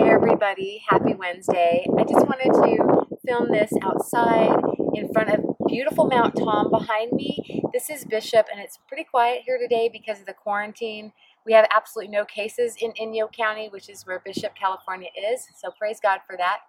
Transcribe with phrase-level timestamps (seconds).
[0.00, 1.84] Hey everybody, happy Wednesday.
[1.98, 4.58] I just wanted to film this outside
[4.94, 7.62] in front of beautiful Mount Tom behind me.
[7.74, 11.12] This is Bishop and it's pretty quiet here today because of the quarantine.
[11.44, 15.68] We have absolutely no cases in Inyo County, which is where Bishop, California is, so
[15.78, 16.60] praise God for that.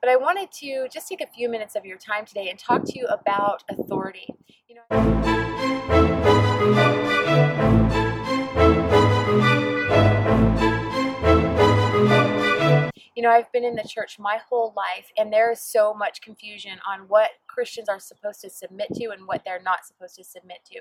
[0.00, 2.84] But I wanted to just take a few minutes of your time today and talk
[2.84, 4.28] to you about authority.
[4.68, 4.84] You know,
[13.36, 17.00] I've been in the church my whole life, and there is so much confusion on
[17.00, 20.80] what Christians are supposed to submit to and what they're not supposed to submit to.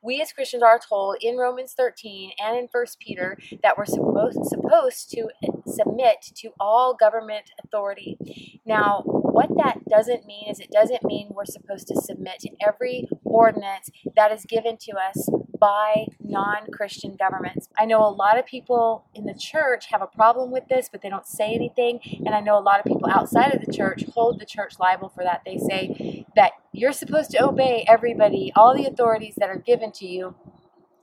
[0.00, 4.38] We as Christians are told in Romans 13 and in 1 Peter that we're supposed,
[4.46, 5.28] supposed to
[5.66, 8.60] submit to all government authority.
[8.64, 13.08] Now, what that doesn't mean is it doesn't mean we're supposed to submit to every
[13.24, 15.28] ordinance that is given to us
[15.60, 17.68] by non Christian governments.
[17.78, 21.02] I know a lot of people in the church have a problem with this, but
[21.02, 22.00] they don't say anything.
[22.24, 25.10] And I know a lot of people outside of the church hold the church liable
[25.10, 25.42] for that.
[25.44, 30.06] They say that you're supposed to obey everybody, all the authorities that are given to
[30.06, 30.34] you.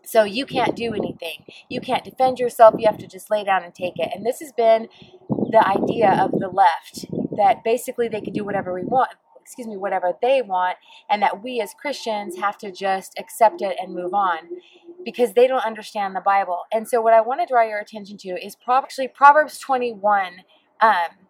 [0.04, 1.46] So you can't do anything.
[1.70, 2.76] You can't defend yourself.
[2.78, 4.10] You have to just lay down and take it.
[4.16, 4.88] And this has been
[5.30, 9.12] the idea of the left that basically they can do whatever we want
[9.48, 10.76] excuse me, whatever they want,
[11.10, 14.40] and that we as Christians have to just accept it and move on
[15.06, 16.64] because they don't understand the Bible.
[16.74, 20.42] And so, what I want to draw your attention to is actually Proverbs 21.
[20.82, 21.28] Um,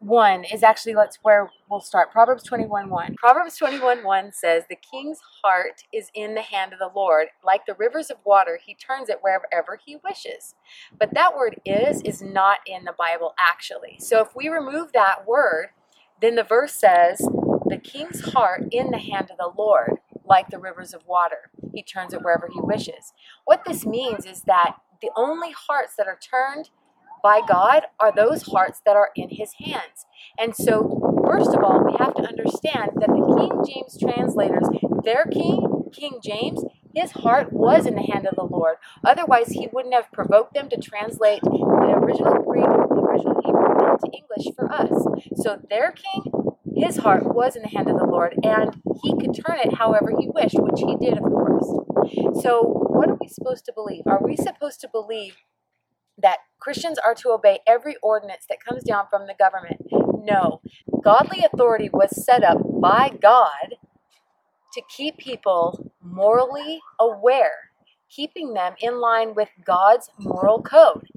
[0.00, 4.76] 1 is actually let's where we'll start proverbs 21 1 proverbs 21 1 says the
[4.76, 8.74] king's heart is in the hand of the lord like the rivers of water he
[8.74, 10.54] turns it wherever he wishes
[10.96, 15.26] but that word is is not in the bible actually so if we remove that
[15.26, 15.70] word
[16.20, 17.20] then the verse says
[17.68, 21.50] the king's heart in the hand of the Lord, like the rivers of water.
[21.74, 23.12] He turns it wherever he wishes.
[23.44, 26.70] What this means is that the only hearts that are turned
[27.22, 30.06] by God are those hearts that are in his hands.
[30.38, 34.68] And so, first of all, we have to understand that the King James translators,
[35.04, 36.62] their king, King James,
[36.94, 38.76] his heart was in the hand of the Lord.
[39.04, 44.16] Otherwise, he wouldn't have provoked them to translate the original Greek, the original Hebrew into
[44.16, 44.90] English for us.
[45.36, 46.27] So their king
[46.78, 50.12] his heart was in the hand of the Lord, and he could turn it however
[50.18, 51.66] he wished, which he did, of course.
[52.42, 54.04] So, what are we supposed to believe?
[54.06, 55.36] Are we supposed to believe
[56.16, 59.82] that Christians are to obey every ordinance that comes down from the government?
[60.24, 60.60] No.
[61.02, 63.76] Godly authority was set up by God
[64.72, 67.70] to keep people morally aware,
[68.10, 71.08] keeping them in line with God's moral code.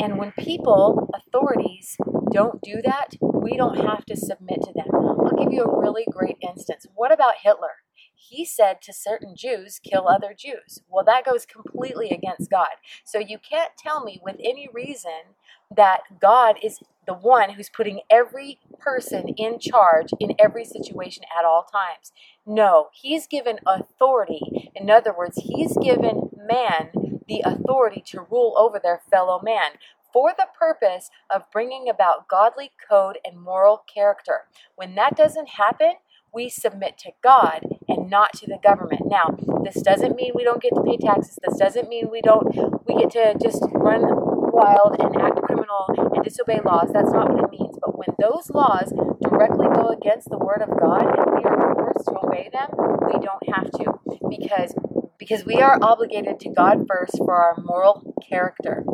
[0.00, 1.96] And when people, authorities,
[2.32, 4.86] don't do that, we don't have to submit to them.
[4.92, 6.86] I'll give you a really great instance.
[6.94, 7.82] What about Hitler?
[8.14, 10.82] He said to certain Jews, kill other Jews.
[10.88, 12.68] Well, that goes completely against God.
[13.04, 15.34] So you can't tell me with any reason
[15.74, 21.44] that God is the one who's putting every person in charge in every situation at
[21.44, 22.12] all times.
[22.46, 24.70] No, He's given authority.
[24.74, 26.90] In other words, He's given man
[27.26, 29.72] the authority to rule over their fellow man
[30.12, 34.44] for the purpose of bringing about godly code and moral character.
[34.76, 35.94] When that doesn't happen,
[36.32, 39.02] we submit to God and not to the government.
[39.06, 41.38] Now, this doesn't mean we don't get to pay taxes.
[41.42, 42.46] This doesn't mean we don't
[42.86, 46.90] we get to just run wild and act criminal and disobey laws.
[46.92, 47.76] That's not what it means.
[47.80, 52.06] But when those laws directly go against the word of God and we are forced
[52.06, 52.68] to obey them,
[53.06, 54.74] we don't have to because
[55.18, 58.84] because we are obligated to God first for our moral character.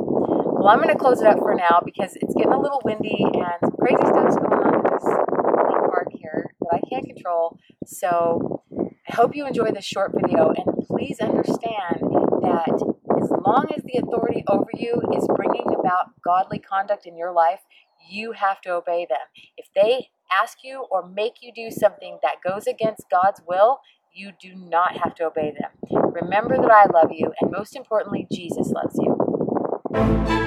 [0.59, 3.23] Well, I'm going to close it up for now because it's getting a little windy
[3.23, 7.59] and some crazy stuff's going on in this park here that I can't control.
[7.85, 8.63] So
[9.07, 12.01] I hope you enjoy this short video and please understand
[12.41, 12.83] that
[13.23, 17.61] as long as the authority over you is bringing about godly conduct in your life,
[18.09, 19.19] you have to obey them.
[19.59, 23.81] If they ask you or make you do something that goes against God's will,
[24.13, 25.71] you do not have to obey them.
[26.13, 30.46] Remember that I love you, and most importantly, Jesus loves you.